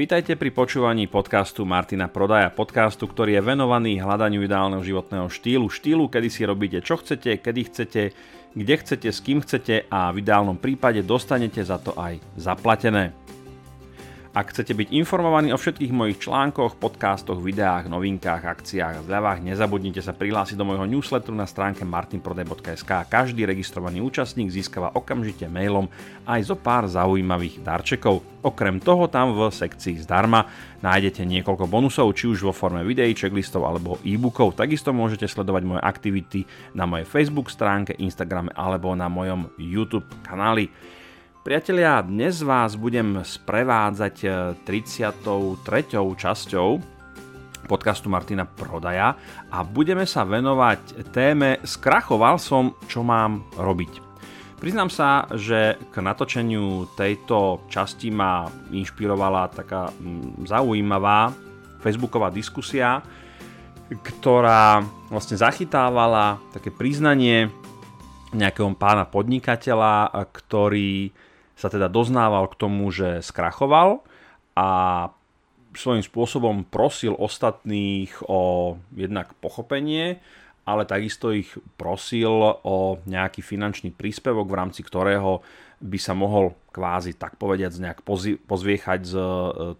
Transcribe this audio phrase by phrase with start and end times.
[0.00, 6.08] Vítajte pri počúvaní podcastu Martina Prodaja, podcastu, ktorý je venovaný hľadaniu ideálneho životného štýlu, štýlu,
[6.08, 8.02] kedy si robíte čo chcete, kedy chcete,
[8.56, 13.12] kde chcete, s kým chcete a v ideálnom prípade dostanete za to aj zaplatené.
[14.30, 19.98] Ak chcete byť informovaní o všetkých mojich článkoch, podcastoch, videách, novinkách, akciách a zľavách, nezabudnite
[19.98, 23.10] sa prihlásiť do môjho newsletteru na stránke martinprodej.sk.
[23.10, 25.90] Každý registrovaný účastník získava okamžite mailom
[26.30, 28.22] aj zo pár zaujímavých darčekov.
[28.46, 30.46] Okrem toho tam v sekcii zdarma
[30.78, 34.54] nájdete niekoľko bonusov, či už vo forme videí, checklistov alebo e-bookov.
[34.54, 36.46] Takisto môžete sledovať moje aktivity
[36.78, 40.70] na mojej Facebook stránke, Instagrame alebo na mojom YouTube kanáli.
[41.40, 44.16] Priatelia, dnes vás budem sprevádzať
[44.60, 45.96] 33.
[45.96, 46.68] Eh, časťou
[47.64, 49.16] podcastu Martina Prodaja
[49.48, 54.04] a budeme sa venovať téme Skrachoval som, čo mám robiť.
[54.60, 61.32] Priznám sa, že k natočeniu tejto časti ma inšpirovala taká mm, zaujímavá
[61.80, 63.00] facebooková diskusia,
[63.88, 67.48] ktorá vlastne zachytávala také priznanie
[68.36, 71.16] nejakého pána podnikateľa, ktorý
[71.60, 74.00] sa teda doznával k tomu, že skrachoval
[74.56, 74.68] a
[75.76, 80.18] svojím spôsobom prosil ostatných o jednak pochopenie,
[80.64, 85.44] ale takisto ich prosil o nejaký finančný príspevok, v rámci ktorého
[85.80, 88.00] by sa mohol kvázi tak povediať nejak
[88.44, 89.28] pozviechať z e,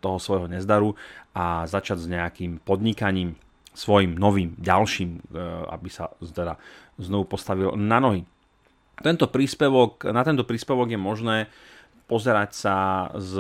[0.00, 0.96] toho svojho nezdaru
[1.36, 3.36] a začať s nejakým podnikaním
[3.76, 6.56] svojim novým, ďalším, e, aby sa teda
[6.96, 8.24] znovu postavil na nohy.
[9.00, 11.36] Tento príspevok, na tento príspevok je možné
[12.10, 12.76] pozerať sa
[13.14, 13.38] s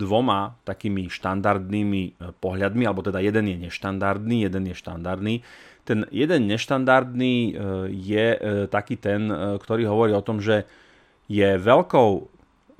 [0.00, 5.34] dvoma takými štandardnými e, pohľadmi, alebo teda jeden je neštandardný, jeden je štandardný.
[5.84, 7.52] Ten jeden neštandardný e,
[7.92, 8.38] je e,
[8.72, 9.28] taký ten,
[9.60, 10.64] ktorý hovorí o tom, že
[11.28, 12.10] je veľkou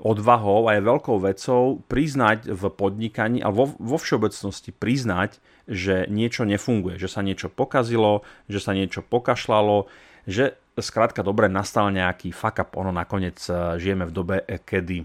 [0.02, 5.38] odvahou a je veľkou vecou priznať v podnikaní a vo, vo všeobecnosti priznať,
[5.70, 9.86] že niečo nefunguje, že sa niečo pokazilo, že sa niečo pokašľalo,
[10.26, 12.70] že skrátka dobre nastal nejaký fuck up.
[12.80, 15.04] Ono nakoniec eh, žijeme v dobe, eh, kedy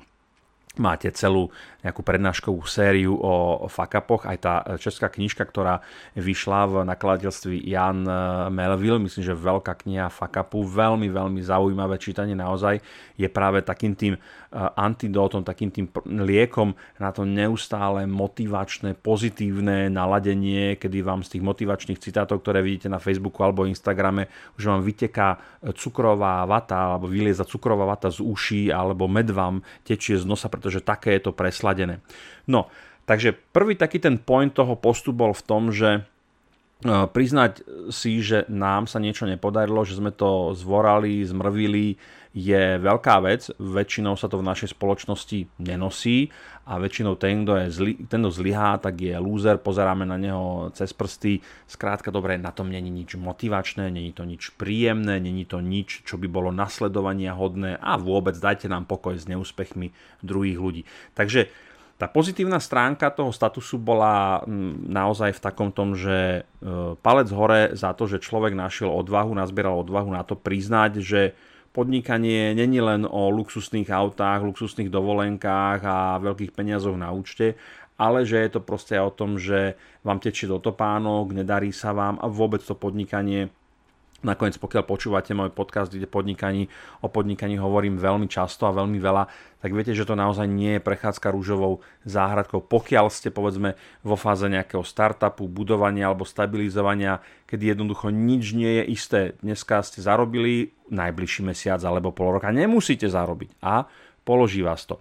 [0.77, 1.49] máte celú
[1.81, 5.81] nejakú prednáškovú sériu o fakapoch, aj tá česká knižka, ktorá
[6.13, 8.13] vyšla v nakladateľství Jan eh,
[8.53, 12.37] Melville, myslím, že veľká kniha fakapu, veľmi, veľmi zaujímavé čítanie.
[12.37, 12.79] Naozaj,
[13.17, 14.13] je práve takým tým
[14.55, 21.99] antidótom, takým tým liekom na to neustále motivačné, pozitívne naladenie, kedy vám z tých motivačných
[21.99, 25.37] citátov, ktoré vidíte na Facebooku alebo Instagrame, už vám vyteká
[25.75, 30.79] cukrová vata alebo vylieza cukrová vata z uší alebo med vám tečie z nosa, pretože
[30.79, 31.99] také je to presladené.
[32.47, 32.71] No,
[33.03, 36.07] takže prvý taký ten point toho postu bol v tom, že
[36.85, 41.97] priznať si, že nám sa niečo nepodarilo, že sme to zvorali, zmrvili,
[42.37, 43.49] je veľká vec.
[43.57, 46.29] Väčšinou sa to v našej spoločnosti nenosí
[46.69, 50.69] a väčšinou ten, kto, je zli, ten, kto zlyhá, tak je lúzer, pozeráme na neho
[50.77, 51.41] cez prsty.
[51.65, 56.21] Skrátka, dobre, na tom není nič motivačné, není to nič príjemné, není to nič, čo
[56.21, 59.89] by bolo nasledovania hodné a vôbec dajte nám pokoj s neúspechmi
[60.21, 60.81] druhých ľudí.
[61.17, 61.49] Takže
[61.97, 67.73] tá pozitívna stránka toho statusu bola mm, naozaj v takom tom, že e, palec hore
[67.73, 71.21] za to, že človek našiel odvahu, nazbieral odvahu na to priznať, že
[71.73, 77.57] podnikanie není len o luxusných autách, luxusných dovolenkách a veľkých peniazoch na účte,
[77.97, 79.73] ale že je to proste o tom, že
[80.05, 80.61] vám tečie do
[81.33, 83.49] nedarí sa vám a vôbec to podnikanie
[84.25, 86.73] Nakoniec, pokiaľ počúvate môj podcast, kde podnikaní,
[87.05, 89.29] o podnikaní hovorím veľmi často a veľmi veľa,
[89.61, 92.65] tak viete, že to naozaj nie je prechádzka rúžovou záhradkou.
[92.65, 98.83] Pokiaľ ste povedzme vo fáze nejakého startupu, budovania alebo stabilizovania, kedy jednoducho nič nie je
[98.89, 99.21] isté.
[99.45, 102.49] Dneska ste zarobili najbližší mesiac alebo pol roka.
[102.49, 103.85] Nemusíte zarobiť a
[104.25, 104.97] položí vás to.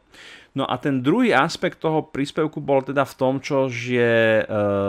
[0.56, 4.44] No a ten druhý aspekt toho príspevku bol teda v tom, čo je e,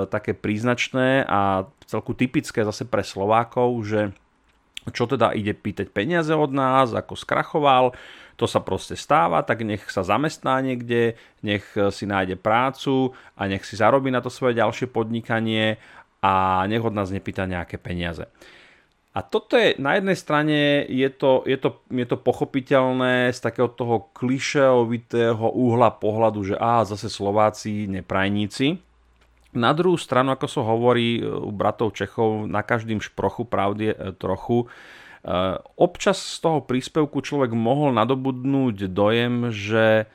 [0.07, 4.15] také príznačné a celku typické zase pre Slovákov, že
[4.95, 7.91] čo teda ide pýtať peniaze od nás, ako skrachoval,
[8.39, 13.67] to sa proste stáva, tak nech sa zamestná niekde, nech si nájde prácu a nech
[13.67, 15.81] si zarobí na to svoje ďalšie podnikanie
[16.23, 18.29] a nech od nás nepýta nejaké peniaze.
[19.17, 23.65] A toto je, na jednej strane je to, je to, je to pochopiteľné z takého
[23.65, 28.77] toho klišeovitého uhla pohľadu, že á, zase Slováci neprajníci.
[29.57, 33.95] Na druhú stranu, ako sa so hovorí u bratov Čechov, na každým šprochu pravdy je
[34.21, 34.57] trochu.
[34.61, 34.65] E,
[35.81, 40.05] občas z toho príspevku človek mohol nadobudnúť dojem, že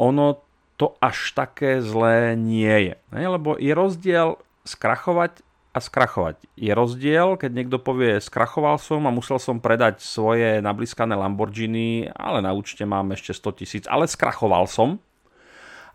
[0.00, 0.40] ono
[0.80, 2.94] to až také zlé nie je.
[3.12, 5.44] Lebo je rozdiel skrachovať
[5.74, 6.38] a skrachovať.
[6.54, 12.38] Je rozdiel, keď niekto povie, skrachoval som a musel som predať svoje nablískané Lamborghini, ale
[12.38, 15.02] na účte mám ešte 100 tisíc, ale skrachoval som.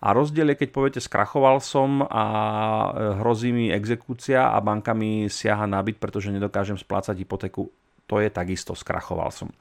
[0.03, 2.89] A rozdiel je, keď poviete skrachoval som a e,
[3.23, 7.71] hrozí mi exekúcia a banka mi siaha na byt, pretože nedokážem splácať hypotéku.
[8.07, 9.51] To je takisto skrachoval som.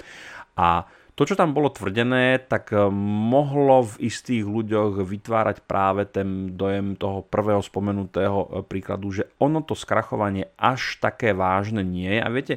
[0.55, 0.87] A
[1.19, 6.94] to, čo tam bolo tvrdené, tak e, mohlo v istých ľuďoch vytvárať práve ten dojem
[6.94, 12.23] toho prvého spomenutého e, príkladu, že ono to skrachovanie až také vážne nie je.
[12.23, 12.55] A viete,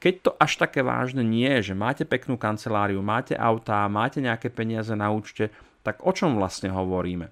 [0.00, 4.48] keď to až také vážne nie je, že máte peknú kanceláriu, máte autá, máte nejaké
[4.48, 5.52] peniaze na účte,
[5.84, 7.28] tak o čom vlastne hovoríme?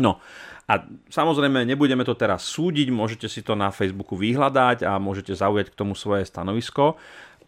[0.00, 0.24] No
[0.72, 5.68] a samozrejme nebudeme to teraz súdiť, môžete si to na Facebooku vyhľadať a môžete zaujať
[5.68, 6.96] k tomu svoje stanovisko,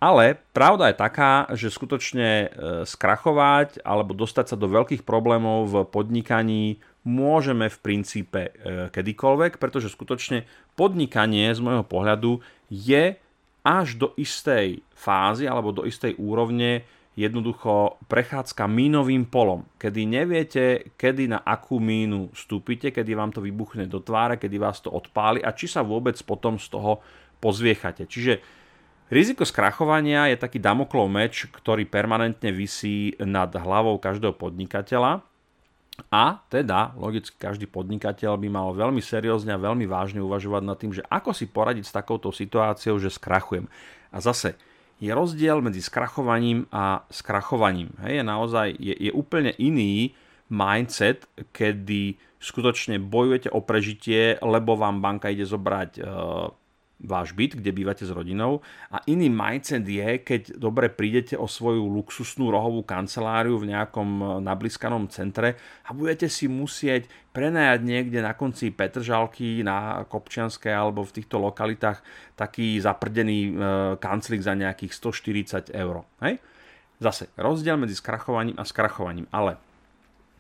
[0.04, 2.48] ale pravda je taká, že skutočne e,
[2.84, 6.76] skrachovať alebo dostať sa do veľkých problémov v podnikaní
[7.08, 10.44] môžeme v princípe e, kedykoľvek, pretože skutočne
[10.76, 13.16] podnikanie z môjho pohľadu je
[13.64, 16.84] až do istej fázy alebo do istej úrovne
[17.16, 23.88] jednoducho prechádzka mínovým polom, kedy neviete, kedy na akú mínu vstúpite, kedy vám to vybuchne
[23.88, 27.00] do tváre, kedy vás to odpáli a či sa vôbec potom z toho
[27.38, 28.04] pozviechate.
[28.04, 28.63] Čiže
[29.08, 35.24] riziko skrachovania je taký damoklov meč, ktorý permanentne visí nad hlavou každého podnikateľa
[36.10, 40.90] a teda, logicky, každý podnikateľ by mal veľmi seriózne a veľmi vážne uvažovať nad tým,
[40.90, 43.70] že ako si poradiť s takouto situáciou, že skrachujem.
[44.10, 44.58] A zase,
[44.98, 47.94] je rozdiel medzi skrachovaním a skrachovaním.
[48.02, 50.14] Hej, je naozaj je, je úplne iný
[50.50, 56.02] mindset, kedy skutočne bojujete o prežitie, lebo vám banka ide zobrať e,
[57.04, 61.84] váš byt, kde bývate s rodinou a iný mindset je, keď dobre prídete o svoju
[61.84, 67.06] luxusnú rohovú kanceláriu v nejakom e, nablískanom centre a budete si musieť
[67.36, 72.00] prenajať niekde na konci Petržalky, na Kopčianskej alebo v týchto lokalitách
[72.34, 73.52] taký zaprdený e,
[74.00, 76.02] kanclik za nejakých 140 eur.
[76.24, 76.40] Hej?
[76.98, 79.60] Zase rozdiel medzi skrachovaním a skrachovaním, ale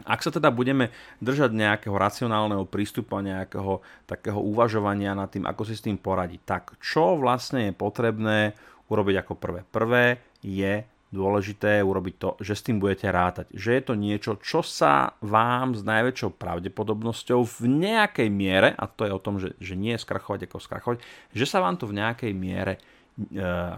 [0.02, 0.90] ak sa teda budeme
[1.22, 3.78] držať nejakého racionálneho prístupu nejakého
[4.10, 8.58] takého uvažovania nad tým, ako si s tým poradiť, tak čo vlastne je potrebné
[8.90, 9.60] urobiť ako prvé?
[9.62, 10.82] Prvé je
[11.14, 13.46] dôležité urobiť to, že s tým budete rátať.
[13.54, 19.06] Že je to niečo, čo sa vám s najväčšou pravdepodobnosťou v nejakej miere, a to
[19.06, 20.98] je o tom, že, že nie skrachovať ako skrachovať,
[21.30, 22.82] že sa vám to v nejakej miere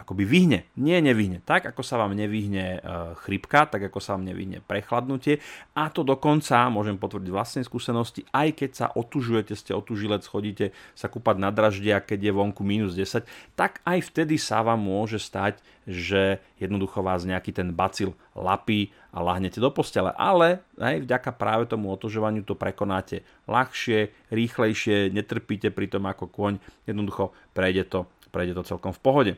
[0.00, 0.64] akoby vyhne.
[0.80, 1.44] Nie nevyhne.
[1.44, 2.88] Tak, ako sa vám nevyhne e,
[3.20, 5.44] chrypka, tak ako sa vám nevyhne prechladnutie.
[5.76, 11.12] A to dokonca, môžem potvrdiť vlastnej skúsenosti, aj keď sa otužujete, ste otužilec, chodíte sa
[11.12, 15.60] kúpať na draždia, keď je vonku minus 10, tak aj vtedy sa vám môže stať,
[15.84, 20.16] že jednoducho vás nejaký ten bacil lapí a lahnete do postele.
[20.16, 26.56] Ale aj vďaka práve tomu otužovaniu to prekonáte ľahšie, rýchlejšie, netrpíte pri tom ako kôň,
[26.88, 29.32] jednoducho prejde to prejde to celkom v pohode.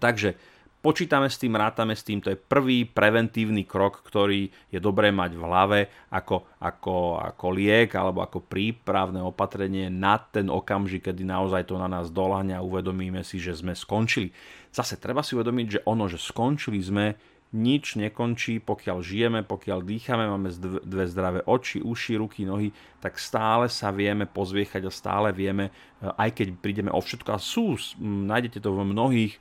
[0.00, 0.40] Takže
[0.80, 5.36] počítame s tým, rátame s tým, to je prvý preventívny krok, ktorý je dobré mať
[5.36, 11.68] v hlave ako, ako, ako liek alebo ako prípravné opatrenie na ten okamžik, kedy naozaj
[11.68, 14.32] to na nás doľahne a uvedomíme si, že sme skončili.
[14.72, 17.16] Zase treba si uvedomiť, že ono, že skončili sme,
[17.54, 20.50] nič nekončí, pokiaľ žijeme, pokiaľ dýchame, máme
[20.82, 26.10] dve zdravé oči, uši, ruky, nohy, tak stále sa vieme pozviechať a stále vieme, e,
[26.10, 27.30] aj keď prídeme o všetko.
[27.30, 29.38] A sú, nájdete to v mnohých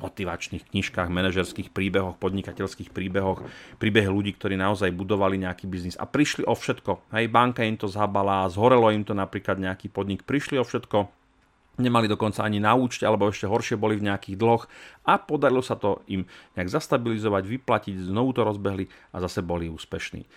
[0.00, 3.44] motivačných knižkách, manažerských príbehoch, podnikateľských príbehoch,
[3.76, 7.12] príbeh ľudí, ktorí naozaj budovali nejaký biznis a prišli o všetko.
[7.12, 11.19] Hej, banka im to zhabala, zhorelo im to napríklad nejaký podnik, prišli o všetko,
[11.80, 14.68] nemali dokonca ani na účte, alebo ešte horšie boli v nejakých dlhoch
[15.08, 20.28] a podarilo sa to im nejak zastabilizovať, vyplatiť, znovu to rozbehli a zase boli úspešní.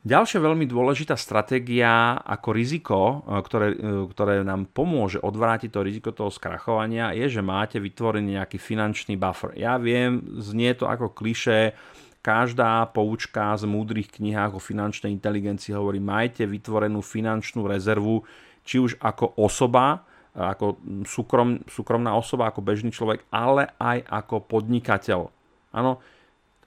[0.00, 6.08] Ďalšia veľmi dôležitá stratégia ako riziko, e, ktoré, e, ktoré nám pomôže odvrátiť to riziko
[6.16, 9.52] toho skrachovania, je, že máte vytvorený nejaký finančný buffer.
[9.60, 11.76] Ja viem, znie to ako kliše,
[12.24, 18.24] každá poučka z múdrych knihách o finančnej inteligencii hovorí, majte vytvorenú finančnú rezervu,
[18.64, 25.26] či už ako osoba, ako súkrom, súkromná osoba, ako bežný človek, ale aj ako podnikateľ.
[25.74, 25.98] Áno,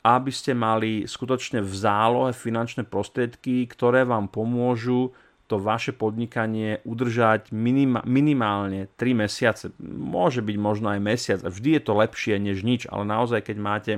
[0.04, 5.16] aby ste mali skutočne v zálohe finančné prostriedky, ktoré vám pomôžu
[5.48, 7.52] to vaše podnikanie udržať
[8.04, 9.72] minimálne 3 mesiace.
[9.84, 11.40] Môže byť možno aj mesiac.
[11.44, 13.94] Vždy je to lepšie než nič, ale naozaj keď máte,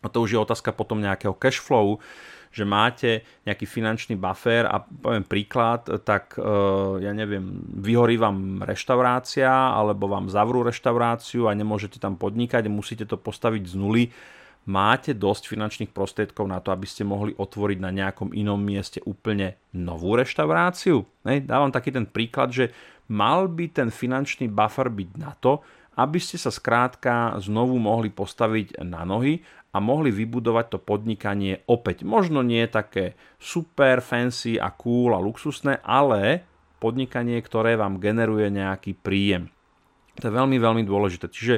[0.00, 2.00] a to už je otázka potom nejakého cash flow,
[2.50, 6.42] že máte nejaký finančný buffer a poviem príklad, tak e,
[7.02, 13.16] ja neviem, vyhorí vám reštaurácia alebo vám zavrú reštauráciu a nemôžete tam podnikať, musíte to
[13.20, 14.04] postaviť z nuly,
[14.66, 19.56] máte dosť finančných prostriedkov na to, aby ste mohli otvoriť na nejakom inom mieste úplne
[19.70, 21.06] novú reštauráciu.
[21.22, 22.74] Dávam taký ten príklad, že
[23.06, 25.62] mal by ten finančný buffer byť na to,
[25.96, 29.40] aby ste sa skrátka znovu mohli postaviť na nohy
[29.72, 32.04] a mohli vybudovať to podnikanie opäť.
[32.04, 36.44] Možno nie také super fancy a cool a luxusné, ale
[36.80, 39.48] podnikanie, ktoré vám generuje nejaký príjem.
[40.20, 41.28] To je veľmi, veľmi dôležité.
[41.28, 41.54] Čiže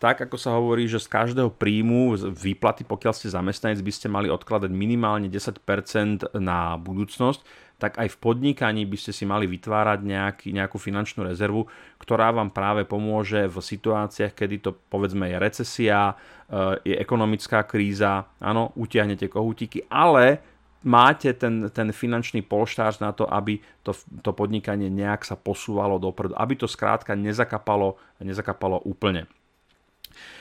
[0.00, 4.32] tak ako sa hovorí, že z každého príjmu výplaty, pokiaľ ste zamestnanec, by ste mali
[4.32, 7.44] odkladať minimálne 10% na budúcnosť,
[7.76, 11.68] tak aj v podnikaní by ste si mali vytvárať nejaký, nejakú finančnú rezervu,
[12.00, 16.16] ktorá vám práve pomôže v situáciách, kedy to povedzme je recesia,
[16.48, 20.40] eh, je ekonomická kríza, áno, utiahnete kohútiky, ale
[20.80, 23.92] máte ten, ten finančný polštář na to, aby to,
[24.24, 29.28] to podnikanie nejak sa posúvalo dopredu, aby to skrátka nezakapalo, nezakapalo úplne.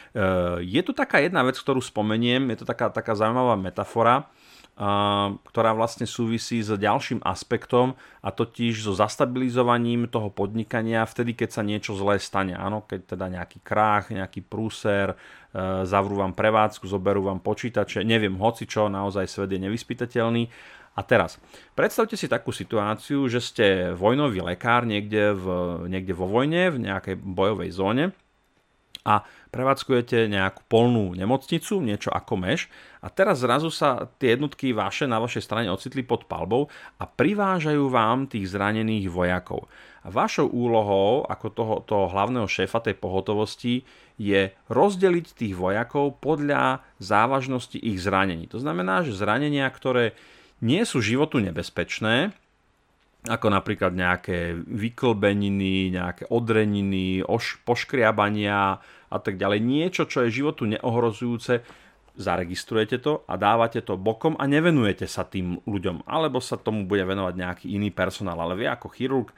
[0.09, 4.25] Eh, je tu taká jedna vec, ktorú spomeniem, je to taká, taká zaujímavá metafora,
[5.43, 11.67] ktorá vlastne súvisí s ďalším aspektom a totiž so zastabilizovaním toho podnikania vtedy, keď sa
[11.67, 12.55] niečo zlé stane.
[12.55, 18.39] Áno, keď teda nejaký krách, nejaký prúser, eh, zavrú vám prevádzku, zoberú vám počítače, neviem,
[18.39, 20.47] hoci čo, naozaj svet je nevyspytateľný.
[20.95, 21.39] A teraz,
[21.75, 25.45] predstavte si takú situáciu, že ste vojnový lekár niekde, v,
[25.91, 28.05] niekde vo vojne, v nejakej bojovej zóne
[29.09, 32.69] a prevádzkujete nejakú polnú nemocnicu, niečo ako meš
[33.01, 36.69] a teraz zrazu sa tie jednotky vaše na vašej strane ocitli pod palbou
[37.01, 39.65] a privážajú vám tých zranených vojakov.
[40.05, 43.81] A vašou úlohou ako toho, toho hlavného šéfa tej pohotovosti
[44.21, 48.45] je rozdeliť tých vojakov podľa závažnosti ich zranení.
[48.53, 50.13] To znamená, že zranenia, ktoré
[50.61, 52.35] nie sú životu nebezpečné,
[53.29, 58.81] ako napríklad nejaké vyklbeniny, nejaké odreniny, oš, poškriabania
[59.13, 59.61] a tak ďalej.
[59.61, 61.61] Niečo, čo je životu neohrozujúce,
[62.17, 66.09] zaregistrujete to a dávate to bokom a nevenujete sa tým ľuďom.
[66.09, 69.29] Alebo sa tomu bude venovať nejaký iný personál, ale vie ako chirurg.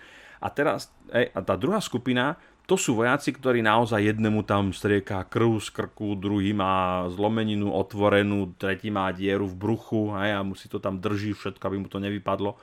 [0.41, 5.27] A teraz ej, a tá druhá skupina, to sú vojaci, ktorí naozaj jednému tam strieka
[5.27, 10.71] krv z krku, druhý má zlomeninu otvorenú, tretí má dieru v bruchu hej, a musí
[10.71, 12.55] to tam drží všetko, aby mu to nevypadlo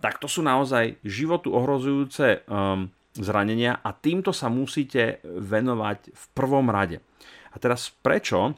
[0.00, 6.66] tak to sú naozaj životu ohrozujúce um, zranenia a týmto sa musíte venovať v prvom
[6.72, 7.04] rade.
[7.52, 8.56] A teraz prečo?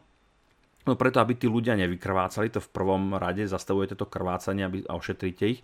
[0.82, 4.98] No preto, aby tí ľudia nevykrvácali, to v prvom rade zastavujete to krvácanie aby, a
[4.98, 5.60] ošetríte ich.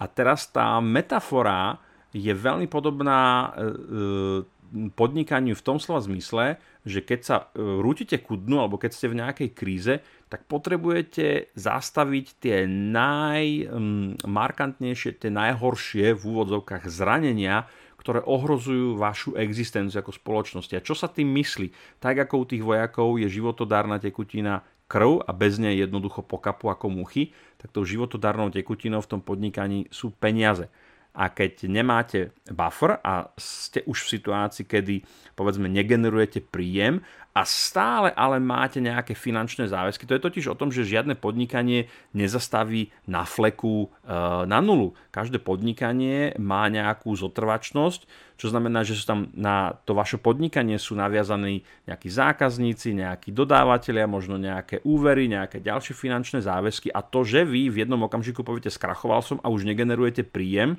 [0.00, 1.76] A teraz tá metafora
[2.12, 6.56] je veľmi podobná e, e, podnikaniu v tom slova zmysle,
[6.88, 9.94] že keď sa e, rútite ku dnu alebo keď ste v nejakej kríze,
[10.32, 17.68] tak potrebujete zastaviť tie najmarkantnejšie, tie najhoršie v úvodzovkách zranenia,
[18.00, 20.72] ktoré ohrozujú vašu existenciu ako spoločnosti.
[20.72, 22.00] A čo sa tým myslí?
[22.00, 26.88] Tak ako u tých vojakov je životodárna tekutina krv a bez nej jednoducho pokapu ako
[26.88, 30.72] muchy, tak tou životodárnou tekutinou v tom podnikaní sú peniaze
[31.12, 35.04] a keď nemáte buffer a ste už v situácii, kedy
[35.36, 40.68] povedzme negenerujete príjem a stále ale máte nejaké finančné záväzky, to je totiž o tom,
[40.68, 44.12] že žiadne podnikanie nezastaví na fleku e,
[44.44, 44.92] na nulu.
[45.08, 48.04] Každé podnikanie má nejakú zotrvačnosť,
[48.36, 54.04] čo znamená, že sú tam na to vaše podnikanie sú naviazaní nejakí zákazníci, nejakí dodávateľia,
[54.04, 58.68] možno nejaké úvery, nejaké ďalšie finančné záväzky a to, že vy v jednom okamžiku poviete
[58.68, 60.76] skrachoval som a už negenerujete príjem,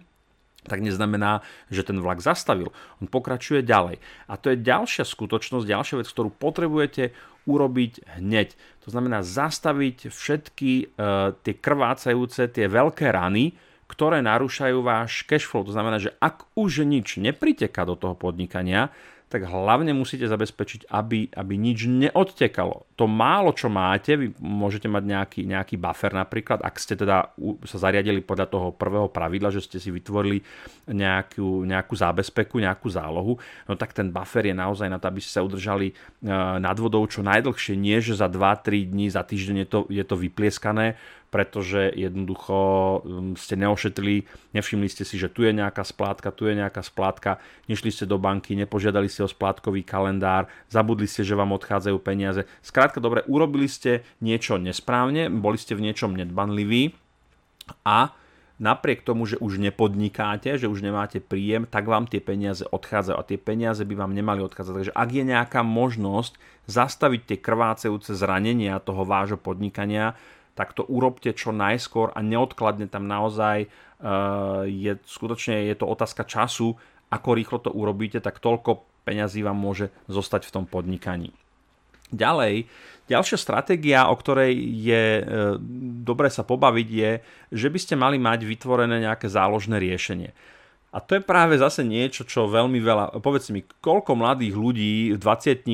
[0.66, 2.72] tak neznamená, že ten vlak zastavil.
[3.04, 4.00] On pokračuje ďalej.
[4.28, 7.12] A to je ďalšia skutočnosť, ďalšia vec, ktorú potrebujete
[7.44, 8.56] urobiť hneď.
[8.88, 10.86] To znamená zastaviť všetky e,
[11.44, 13.56] tie krvácajúce, tie veľké rany,
[13.88, 15.68] ktoré narúšajú váš cash flow.
[15.68, 18.90] To znamená, že ak už nič nepriteka do toho podnikania,
[19.34, 22.86] tak hlavne musíte zabezpečiť, aby, aby nič neodtekalo.
[23.02, 27.34] To málo, čo máte, vy môžete mať nejaký, nejaký buffer napríklad, ak ste teda
[27.66, 30.38] sa zariadili podľa toho prvého pravidla, že ste si vytvorili
[30.86, 35.34] nejakú, nejakú zábezpeku, nejakú zálohu, no tak ten buffer je naozaj na to, aby ste
[35.34, 35.94] sa udržali e,
[36.62, 40.14] nad vodou čo najdlhšie, nie že za 2-3 dní, za týždeň je to, je to
[40.14, 40.94] vyplieskané,
[41.34, 42.54] pretože jednoducho
[43.02, 47.42] um, ste neošetrili, nevšimli ste si, že tu je nejaká splátka, tu je nejaká splátka,
[47.66, 52.46] nešli ste do banky, nepožiadali ste o splátkový kalendár, zabudli ste, že vám odchádzajú peniaze.
[52.62, 56.94] Skrátka, dobre, urobili ste niečo nesprávne, boli ste v niečom nedbanliví
[57.82, 58.14] a
[58.62, 63.26] napriek tomu, že už nepodnikáte, že už nemáte príjem, tak vám tie peniaze odchádzajú a
[63.26, 64.74] tie peniaze by vám nemali odchádzať.
[64.78, 66.38] Takže ak je nejaká možnosť
[66.70, 70.14] zastaviť tie krvácejúce zranenia toho vášho podnikania,
[70.54, 76.24] tak to urobte čo najskôr a neodkladne tam naozaj uh, je skutočne je to otázka
[76.30, 76.78] času,
[77.14, 81.30] ako rýchlo to urobíte, tak toľko peňazí vám môže zostať v tom podnikaní.
[82.14, 82.70] Ďalej,
[83.10, 84.54] ďalšia stratégia, o ktorej
[84.86, 85.24] je e,
[86.06, 87.12] dobre sa pobaviť, je,
[87.50, 90.30] že by ste mali mať vytvorené nejaké záložné riešenie.
[90.94, 95.66] A to je práve zase niečo, čo veľmi veľa, povedz mi, koľko mladých ľudí, 20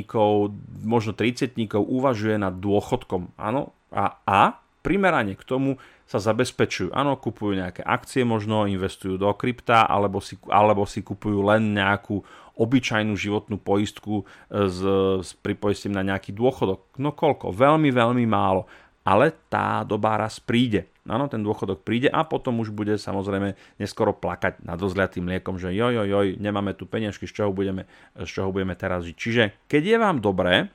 [0.88, 3.76] možno 30 uvažuje nad dôchodkom, áno?
[3.92, 5.78] A, a primerane k tomu
[6.10, 6.90] sa zabezpečujú.
[6.90, 12.26] Áno, kupujú nejaké akcie možno, investujú do krypta, alebo si, alebo si kupujú len nejakú
[12.58, 14.82] obyčajnú životnú poistku s,
[15.22, 16.98] s pripoistím na nejaký dôchodok.
[16.98, 17.54] No koľko?
[17.54, 18.66] Veľmi, veľmi málo.
[19.06, 20.90] Ale tá doba raz príde.
[21.06, 25.74] Áno, ten dôchodok príde a potom už bude samozrejme neskoro plakať nad rozliatým mliekom, že
[25.74, 29.16] joj, joj, joj, nemáme tu peniažky, z čoho budeme, z čoho budeme teraz žiť.
[29.18, 30.70] Čiže keď je vám dobré,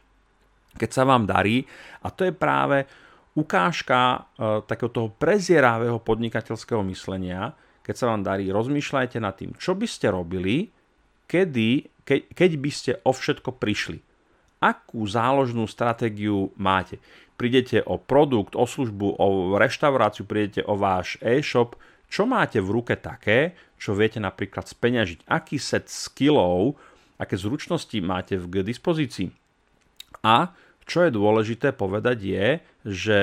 [0.75, 1.62] keď sa vám darí,
[2.02, 2.83] a to je práve
[3.35, 3.99] ukážka
[4.38, 9.87] e, takého toho prezieravého podnikateľského myslenia, keď sa vám darí, rozmýšľajte nad tým, čo by
[9.87, 10.73] ste robili,
[11.26, 14.00] kedy, ke, keď by ste o všetko prišli.
[14.64, 16.97] Akú záložnú stratégiu máte?
[17.35, 19.26] prídete o produkt, o službu, o
[19.59, 21.75] reštauráciu, prídete o váš e-shop,
[22.07, 26.79] čo máte v ruke také, čo viete napríklad speňažiť, aký set skillov,
[27.19, 29.35] aké zručnosti máte k dispozícii.
[30.23, 32.47] A čo je dôležité povedať je,
[32.85, 33.19] že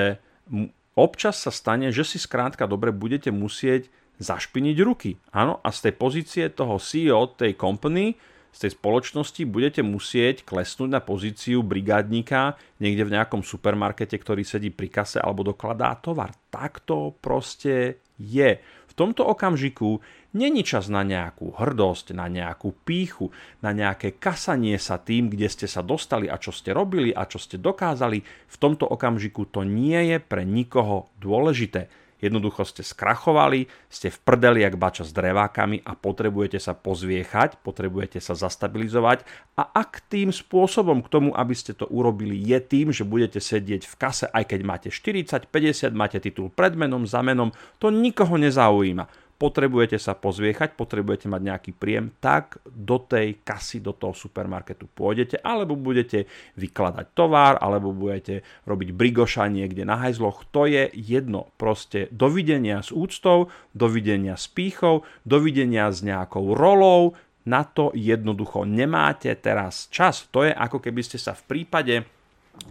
[0.98, 3.88] občas sa stane, že si skrátka dobre budete musieť
[4.22, 5.18] zašpiniť ruky.
[5.34, 8.14] Áno, a z tej pozície toho CEO tej company
[8.52, 14.68] z tej spoločnosti budete musieť klesnúť na pozíciu brigádnika niekde v nejakom supermarkete, ktorý sedí
[14.68, 16.36] pri kase alebo dokladá tovar.
[16.52, 18.50] Tak to proste je.
[18.60, 25.00] V tomto okamžiku není čas na nejakú hrdosť, na nejakú píchu, na nejaké kasanie sa
[25.00, 28.24] tým, kde ste sa dostali a čo ste robili a čo ste dokázali.
[28.24, 31.88] V tomto okamžiku to nie je pre nikoho dôležité
[32.22, 38.22] Jednoducho ste skrachovali, ste v prdeli jak bača s drevákami a potrebujete sa pozviechať, potrebujete
[38.22, 39.26] sa zastabilizovať
[39.58, 43.90] a ak tým spôsobom k tomu, aby ste to urobili, je tým, že budete sedieť
[43.90, 47.50] v kase, aj keď máte 40, 50, máte titul pred menom, za menom,
[47.82, 49.10] to nikoho nezaujíma
[49.42, 55.42] potrebujete sa pozviechať, potrebujete mať nejaký príjem, tak do tej kasy, do toho supermarketu pôjdete,
[55.42, 60.46] alebo budete vykladať tovar, alebo budete robiť brigoša niekde na hajzloch.
[60.54, 61.50] To je jedno.
[61.58, 69.34] Proste dovidenia s úctou, dovidenia s pýchou, dovidenia s nejakou rolou, na to jednoducho nemáte
[69.42, 70.30] teraz čas.
[70.30, 72.06] To je ako keby ste sa v prípade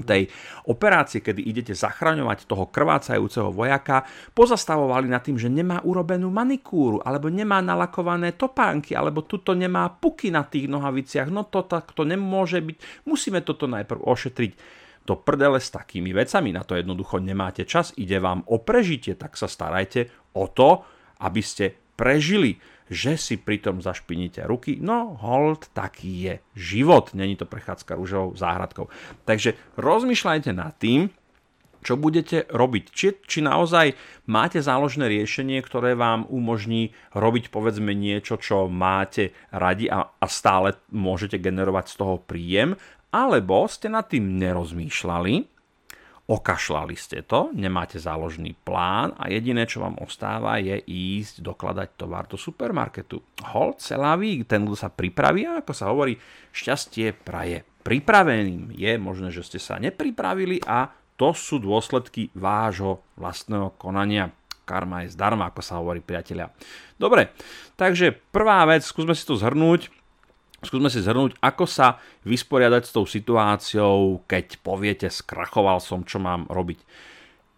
[0.05, 0.29] tej
[0.69, 7.27] operácie, kedy idete zachraňovať toho krvácajúceho vojaka, pozastavovali nad tým, že nemá urobenú manikúru, alebo
[7.33, 11.29] nemá nalakované topánky, alebo tuto nemá puky na tých nohaviciach.
[11.33, 13.07] No to takto nemôže byť.
[13.09, 14.51] Musíme toto najprv ošetriť
[15.01, 16.53] do prdele s takými vecami.
[16.53, 20.85] Na to jednoducho nemáte čas, ide vám o prežitie, tak sa starajte o to,
[21.21, 24.75] aby ste prežili že si pritom zašpiníte ruky.
[24.83, 27.15] No, hold, taký je život.
[27.15, 28.91] Není to prechádzka rúžovou záhradkou.
[29.23, 31.07] Takže rozmýšľajte nad tým,
[31.81, 32.83] čo budete robiť.
[32.91, 33.95] Či, či naozaj
[34.27, 40.77] máte záložné riešenie, ktoré vám umožní robiť povedzme niečo, čo máte radi a, a stále
[40.93, 42.77] môžete generovať z toho príjem,
[43.15, 45.60] alebo ste nad tým nerozmýšľali
[46.31, 52.23] Okašľali ste to, nemáte záložný plán a jediné, čo vám ostáva, je ísť dokladať tovar
[52.31, 53.19] do supermarketu.
[53.51, 56.15] Hol, celá vík, ten, kto sa pripraví, ako sa hovorí,
[56.55, 57.67] šťastie praje.
[57.83, 60.87] Pripraveným je možné, že ste sa nepripravili a
[61.19, 64.31] to sú dôsledky vášho vlastného konania.
[64.63, 66.47] Karma je zdarma, ako sa hovorí priatelia.
[66.95, 67.35] Dobre,
[67.75, 70.00] takže prvá vec, skúsme si to zhrnúť
[70.61, 76.45] Skúsme si zhrnúť, ako sa vysporiadať s tou situáciou, keď poviete, skrachoval som, čo mám
[76.53, 76.77] robiť.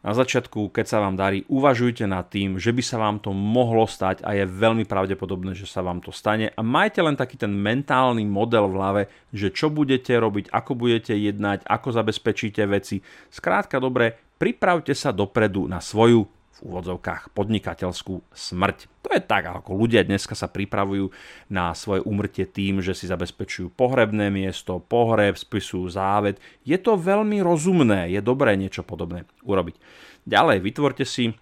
[0.03, 3.87] Na začiatku, keď sa vám darí, uvažujte nad tým, že by sa vám to mohlo
[3.87, 6.51] stať a je veľmi pravdepodobné, že sa vám to stane.
[6.51, 11.15] A majte len taký ten mentálny model v hlave, že čo budete robiť, ako budete
[11.15, 12.99] jednať, ako zabezpečíte veci.
[13.31, 18.87] Skrátka dobre, pripravte sa dopredu na svoju úvodzovkách podnikateľskú smrť.
[19.03, 21.11] To je tak, ako ľudia dneska sa pripravujú
[21.51, 26.39] na svoje úmrtie tým, že si zabezpečujú pohrebné miesto, pohreb, spisujú záved.
[26.63, 29.75] Je to veľmi rozumné, je dobré niečo podobné urobiť.
[30.23, 31.35] Ďalej, vytvorte si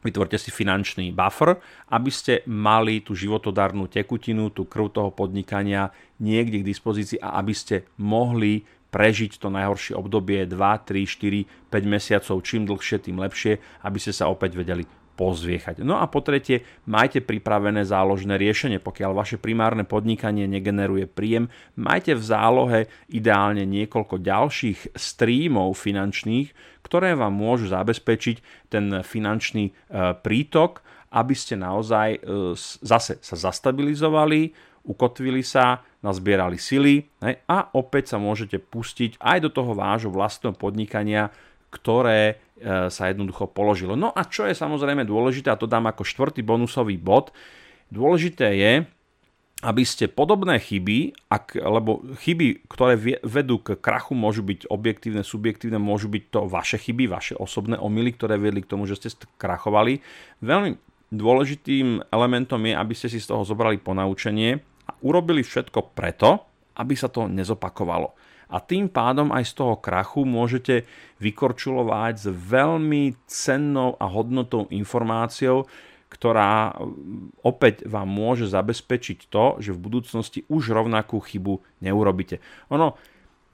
[0.00, 1.60] Vytvorte si finančný buffer,
[1.92, 7.52] aby ste mali tú životodarnú tekutinu, tú krv toho podnikania niekde k dispozícii a aby
[7.52, 13.58] ste mohli prežiť to najhoršie obdobie 2, 3, 4, 5 mesiacov, čím dlhšie, tým lepšie,
[13.86, 14.84] aby ste sa opäť vedeli
[15.20, 15.84] pozviechať.
[15.84, 18.80] No a po tretie, majte pripravené záložné riešenie.
[18.80, 22.80] Pokiaľ vaše primárne podnikanie negeneruje príjem, majte v zálohe
[23.12, 29.72] ideálne niekoľko ďalších streamov finančných, ktoré vám môžu zabezpečiť ten finančný e,
[30.24, 30.80] prítok,
[31.12, 32.18] aby ste naozaj e,
[32.80, 34.56] zase sa zastabilizovali,
[34.88, 40.56] ukotvili sa, nazbierali sily hej, a opäť sa môžete pustiť aj do toho vášho vlastného
[40.56, 41.28] podnikania,
[41.68, 43.94] ktoré e, sa jednoducho položilo.
[43.94, 47.30] No a čo je samozrejme dôležité, a to dám ako štvrtý bonusový bod,
[47.90, 48.72] Dôležité je,
[49.60, 55.76] aby ste podobné chyby, ak, lebo chyby, ktoré vedú k krachu, môžu byť objektívne, subjektívne,
[55.76, 60.00] môžu byť to vaše chyby, vaše osobné omily, ktoré viedli k tomu, že ste krachovali.
[60.40, 60.80] Veľmi
[61.12, 66.42] dôležitým elementom je, aby ste si z toho zobrali ponaučenie a urobili všetko preto,
[66.82, 68.10] aby sa to nezopakovalo.
[68.50, 70.82] A tým pádom aj z toho krachu môžete
[71.22, 75.70] vykorčulovať s veľmi cennou a hodnotou informáciou,
[76.10, 76.74] ktorá
[77.46, 82.42] opäť vám môže zabezpečiť to, že v budúcnosti už rovnakú chybu neurobíte.
[82.74, 82.98] Ono,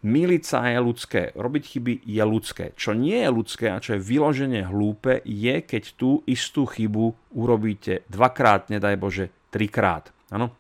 [0.07, 2.64] Miliť sa je ľudské, robiť chyby je ľudské.
[2.79, 8.07] Čo nie je ľudské a čo je vyloženie hlúpe, je keď tú istú chybu urobíte
[8.07, 10.14] dvakrát, nedaj Bože, trikrát.
[10.31, 10.55] Ano?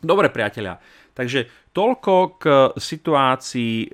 [0.00, 0.80] Dobre, priatelia,
[1.20, 2.44] Takže toľko k
[2.80, 3.86] situácii e,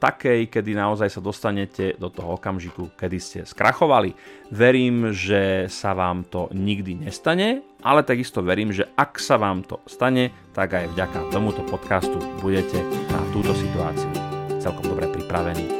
[0.00, 4.14] takej, kedy naozaj sa dostanete do toho okamžiku, kedy ste skrachovali.
[4.48, 9.82] Verím, že sa vám to nikdy nestane, ale takisto verím, že ak sa vám to
[9.84, 12.80] stane, tak aj vďaka tomuto podcastu budete
[13.12, 14.10] na túto situáciu
[14.56, 15.79] celkom dobre pripravení.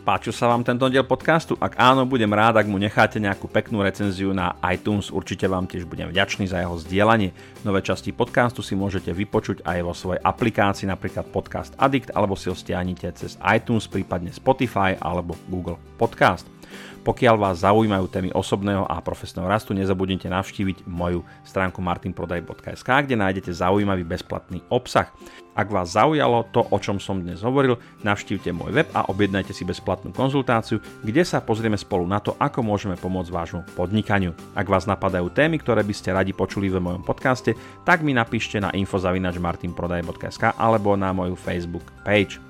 [0.00, 1.60] Páčil sa vám tento diel podcastu?
[1.60, 5.12] Ak áno, budem rád, ak mu necháte nejakú peknú recenziu na iTunes.
[5.12, 7.36] Určite vám tiež budem vďačný za jeho zdieľanie.
[7.68, 12.48] Nové časti podcastu si môžete vypočuť aj vo svojej aplikácii, napríklad Podcast Addict, alebo si
[12.48, 16.48] ho stiahnite cez iTunes, prípadne Spotify alebo Google Podcast.
[17.00, 23.56] Pokiaľ vás zaujímajú témy osobného a profesného rastu, nezabudnite navštíviť moju stránku martinprodaj.sk, kde nájdete
[23.56, 25.08] zaujímavý bezplatný obsah.
[25.56, 29.64] Ak vás zaujalo to, o čom som dnes hovoril, navštívte môj web a objednajte si
[29.64, 34.36] bezplatnú konzultáciu, kde sa pozrieme spolu na to, ako môžeme pomôcť vášmu podnikaniu.
[34.52, 38.60] Ak vás napadajú témy, ktoré by ste radi počuli v mojom podcaste, tak mi napíšte
[38.60, 42.49] na infozavinačmartinprodaj.sk alebo na moju Facebook page.